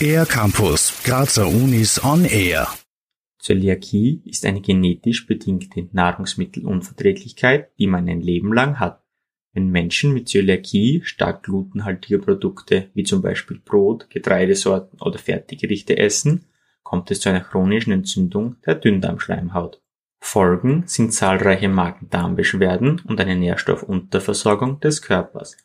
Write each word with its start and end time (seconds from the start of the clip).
Air 0.00 0.26
Campus, 0.26 1.02
Grazer 1.04 1.48
Unis 1.48 2.02
on 2.04 2.24
Air. 2.24 2.68
Zöliakie 3.38 4.22
ist 4.24 4.44
eine 4.44 4.60
genetisch 4.60 5.26
bedingte 5.26 5.88
Nahrungsmittelunverträglichkeit, 5.92 7.70
die 7.78 7.86
man 7.86 8.08
ein 8.08 8.20
Leben 8.20 8.52
lang 8.52 8.78
hat. 8.78 9.02
Wenn 9.52 9.70
Menschen 9.70 10.12
mit 10.12 10.28
Zöliakie 10.28 11.00
stark 11.04 11.44
glutenhaltige 11.44 12.18
Produkte 12.18 12.90
wie 12.94 13.04
zum 13.04 13.22
Beispiel 13.22 13.58
Brot, 13.58 14.10
Getreidesorten 14.10 15.00
oder 15.00 15.18
Fertiggerichte 15.18 15.96
essen, 15.96 16.44
kommt 16.82 17.10
es 17.10 17.20
zu 17.20 17.30
einer 17.30 17.40
chronischen 17.40 17.92
Entzündung 17.92 18.56
der 18.66 18.74
Dünndarmschleimhaut. 18.74 19.80
Folgen 20.20 20.84
sind 20.86 21.12
zahlreiche 21.12 21.68
Magen-Darm-Beschwerden 21.68 23.00
und 23.06 23.20
eine 23.20 23.36
Nährstoffunterversorgung 23.36 24.80
des 24.80 25.02
Körpers. 25.02 25.56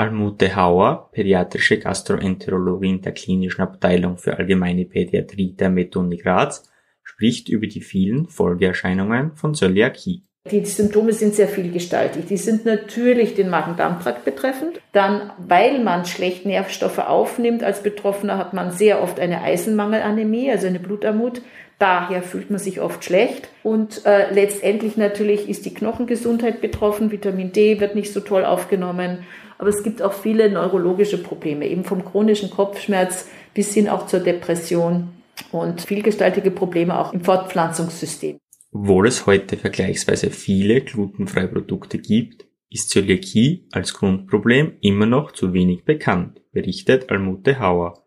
Almute 0.00 0.56
Hauer, 0.56 1.10
pädiatrische 1.12 1.78
Gastroenterologin 1.78 3.02
der 3.02 3.12
Klinischen 3.12 3.60
Abteilung 3.60 4.16
für 4.16 4.38
Allgemeine 4.38 4.86
Pädiatrie 4.86 5.52
der 5.52 5.68
MedUni 5.68 6.16
Graz, 6.16 6.70
spricht 7.02 7.50
über 7.50 7.66
die 7.66 7.82
vielen 7.82 8.26
Folgeerscheinungen 8.26 9.36
von 9.36 9.54
Zöliakie. 9.54 10.24
Die 10.50 10.64
Symptome 10.64 11.12
sind 11.12 11.34
sehr 11.34 11.48
vielgestaltig. 11.48 12.24
Die 12.26 12.38
sind 12.38 12.64
natürlich 12.64 13.34
den 13.34 13.50
Magen-Darm-Trakt 13.50 14.24
betreffend. 14.24 14.80
Dann, 14.92 15.30
weil 15.36 15.80
man 15.80 16.06
schlecht 16.06 16.46
Nährstoffe 16.46 16.98
aufnimmt 16.98 17.62
als 17.62 17.82
Betroffener, 17.82 18.38
hat 18.38 18.54
man 18.54 18.70
sehr 18.70 19.02
oft 19.02 19.20
eine 19.20 19.42
Eisenmangelanämie, 19.42 20.50
also 20.50 20.66
eine 20.66 20.80
Blutarmut. 20.80 21.42
Daher 21.78 22.22
fühlt 22.22 22.48
man 22.48 22.58
sich 22.58 22.80
oft 22.80 23.04
schlecht. 23.04 23.50
Und 23.62 24.06
äh, 24.06 24.32
letztendlich 24.32 24.96
natürlich 24.96 25.46
ist 25.46 25.66
die 25.66 25.74
Knochengesundheit 25.74 26.62
betroffen. 26.62 27.12
Vitamin 27.12 27.52
D 27.52 27.78
wird 27.78 27.94
nicht 27.94 28.10
so 28.10 28.20
toll 28.20 28.46
aufgenommen. 28.46 29.26
Aber 29.58 29.68
es 29.68 29.82
gibt 29.82 30.00
auch 30.00 30.14
viele 30.14 30.50
neurologische 30.50 31.22
Probleme, 31.22 31.66
eben 31.66 31.84
vom 31.84 32.02
chronischen 32.02 32.48
Kopfschmerz 32.48 33.28
bis 33.52 33.74
hin 33.74 33.90
auch 33.90 34.06
zur 34.06 34.20
Depression 34.20 35.10
und 35.52 35.82
vielgestaltige 35.82 36.50
Probleme 36.50 36.98
auch 36.98 37.12
im 37.12 37.20
Fortpflanzungssystem. 37.20 38.38
Obwohl 38.72 39.08
es 39.08 39.26
heute 39.26 39.56
vergleichsweise 39.56 40.30
viele 40.30 40.80
glutenfreie 40.80 41.48
Produkte 41.48 41.98
gibt, 41.98 42.46
ist 42.70 42.90
Zöliakie 42.90 43.66
als 43.72 43.94
Grundproblem 43.94 44.74
immer 44.80 45.06
noch 45.06 45.32
zu 45.32 45.52
wenig 45.52 45.84
bekannt, 45.84 46.40
berichtet 46.52 47.10
Almute 47.10 47.58
Hauer. 47.58 48.04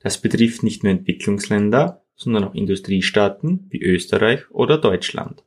Das 0.00 0.18
betrifft 0.18 0.62
nicht 0.62 0.84
nur 0.84 0.92
Entwicklungsländer, 0.92 2.04
sondern 2.14 2.44
auch 2.44 2.54
Industriestaaten 2.54 3.66
wie 3.70 3.82
Österreich 3.82 4.48
oder 4.50 4.78
Deutschland. 4.78 5.42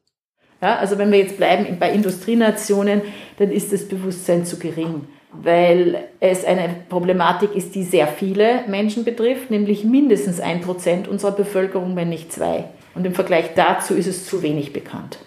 Ja, 0.62 0.78
also 0.78 0.98
wenn 0.98 1.12
wir 1.12 1.20
jetzt 1.20 1.38
bleiben 1.38 1.78
bei 1.80 1.94
Industrienationen, 1.94 3.04
dann 3.38 3.52
ist 3.52 3.72
das 3.72 3.88
Bewusstsein 3.88 4.44
zu 4.44 4.60
gering, 4.60 5.04
weil 5.32 6.10
es 6.20 6.44
eine 6.44 6.76
Problematik 6.90 7.56
ist, 7.56 7.76
die 7.76 7.84
sehr 7.84 8.08
viele 8.08 8.68
Menschen 8.68 9.06
betrifft, 9.06 9.50
nämlich 9.50 9.86
mindestens 9.86 10.42
ein 10.42 10.60
Prozent 10.60 11.08
unserer 11.08 11.34
Bevölkerung, 11.34 11.96
wenn 11.96 12.10
nicht 12.10 12.34
zwei. 12.34 12.66
Und 12.98 13.06
im 13.06 13.14
Vergleich 13.14 13.54
dazu 13.54 13.94
ist 13.94 14.08
es 14.08 14.26
zu 14.26 14.42
wenig 14.42 14.74
bekannt. 14.74 15.20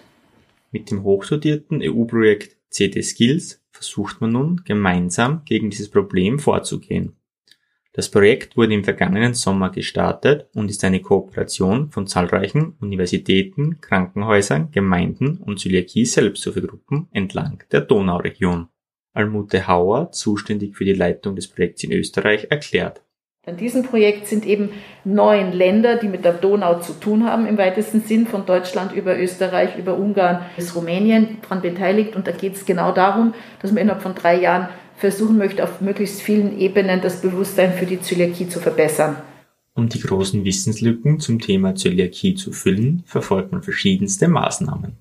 Mit 0.71 0.91
dem 0.91 1.03
hochsortierten 1.03 1.81
EU-Projekt 1.81 2.57
CD 2.69 3.01
Skills 3.01 3.63
versucht 3.71 4.19
man 4.19 4.33
nun 4.33 4.61
gemeinsam 4.65 5.43
gegen 5.45 5.69
dieses 5.69 5.89
Problem 5.89 6.37
vorzugehen. 6.37 7.15
Das 7.93 8.11
Projekt 8.11 8.57
wurde 8.57 8.73
im 8.73 8.83
vergangenen 8.83 9.33
Sommer 9.33 9.69
gestartet 9.69 10.47
und 10.53 10.69
ist 10.69 10.83
eine 10.83 11.01
Kooperation 11.01 11.91
von 11.91 12.07
zahlreichen 12.07 12.75
Universitäten, 12.81 13.79
Krankenhäusern, 13.79 14.71
Gemeinden 14.71 15.37
und 15.37 15.59
Zöliakie-Selbsthilfegruppen 15.59 17.07
entlang 17.11 17.63
der 17.71 17.81
Donauregion. 17.81 18.67
Almute 19.13 19.67
Hauer, 19.67 20.11
zuständig 20.11 20.75
für 20.75 20.85
die 20.85 20.93
Leitung 20.93 21.35
des 21.35 21.47
Projekts 21.47 21.83
in 21.83 21.93
Österreich, 21.93 22.47
erklärt. 22.49 23.01
An 23.47 23.57
diesem 23.57 23.81
Projekt 23.81 24.27
sind 24.27 24.45
eben 24.45 24.69
neun 25.03 25.51
Länder, 25.51 25.97
die 25.97 26.07
mit 26.07 26.23
der 26.23 26.33
Donau 26.33 26.79
zu 26.79 26.93
tun 26.93 27.25
haben, 27.25 27.47
im 27.47 27.57
weitesten 27.57 28.01
Sinn, 28.01 28.27
von 28.27 28.45
Deutschland 28.45 28.91
über 28.91 29.17
Österreich, 29.19 29.79
über 29.79 29.97
Ungarn 29.97 30.45
bis 30.55 30.75
Rumänien 30.75 31.39
daran 31.41 31.63
beteiligt. 31.63 32.15
Und 32.15 32.27
da 32.27 32.33
geht 32.33 32.53
es 32.53 32.65
genau 32.65 32.91
darum, 32.91 33.33
dass 33.59 33.71
man 33.71 33.81
innerhalb 33.81 34.03
von 34.03 34.13
drei 34.13 34.39
Jahren 34.39 34.69
versuchen 34.95 35.39
möchte, 35.39 35.63
auf 35.63 35.81
möglichst 35.81 36.21
vielen 36.21 36.59
Ebenen 36.59 37.01
das 37.01 37.21
Bewusstsein 37.21 37.73
für 37.73 37.87
die 37.87 37.99
Zöliakie 37.99 38.47
zu 38.47 38.59
verbessern. 38.59 39.15
Um 39.73 39.89
die 39.89 40.01
großen 40.01 40.45
Wissenslücken 40.45 41.19
zum 41.19 41.39
Thema 41.39 41.73
Zöliakie 41.73 42.35
zu 42.35 42.51
füllen, 42.51 43.01
verfolgt 43.07 43.51
man 43.51 43.63
verschiedenste 43.63 44.27
Maßnahmen. 44.27 44.97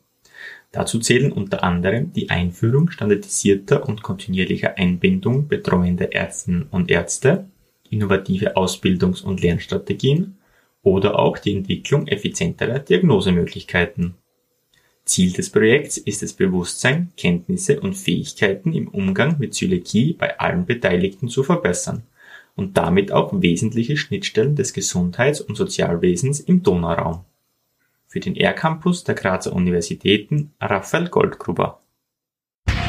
Dazu 0.72 0.98
zählen 0.98 1.30
unter 1.30 1.62
anderem 1.62 2.14
die 2.14 2.30
Einführung 2.30 2.90
standardisierter 2.90 3.86
und 3.86 4.02
kontinuierlicher 4.02 4.78
Einbindung 4.78 5.46
betreuender 5.46 6.14
Ärztinnen 6.14 6.68
und 6.70 6.90
Ärzte, 6.90 7.44
innovative 7.90 8.56
Ausbildungs- 8.56 9.22
und 9.22 9.42
Lernstrategien 9.42 10.38
oder 10.82 11.18
auch 11.18 11.38
die 11.38 11.54
Entwicklung 11.54 12.06
effizienterer 12.06 12.78
Diagnosemöglichkeiten. 12.78 14.14
Ziel 15.04 15.32
des 15.32 15.50
Projekts 15.50 15.98
ist 15.98 16.22
es 16.22 16.32
Bewusstsein, 16.32 17.10
Kenntnisse 17.16 17.80
und 17.80 17.94
Fähigkeiten 17.94 18.72
im 18.72 18.88
Umgang 18.88 19.36
mit 19.38 19.54
Zöliakie 19.54 20.12
bei 20.12 20.38
allen 20.38 20.66
Beteiligten 20.66 21.28
zu 21.28 21.42
verbessern 21.42 22.04
und 22.54 22.76
damit 22.76 23.10
auch 23.10 23.32
wesentliche 23.40 23.96
Schnittstellen 23.96 24.54
des 24.54 24.72
Gesundheits- 24.72 25.40
und 25.40 25.56
Sozialwesens 25.56 26.40
im 26.40 26.62
Donauraum. 26.62 27.24
Für 28.06 28.20
den 28.20 28.36
R-Campus 28.36 29.04
der 29.04 29.14
Grazer 29.14 29.52
Universitäten 29.52 30.52
Raphael 30.60 31.08
Goldgruber. 31.08 31.80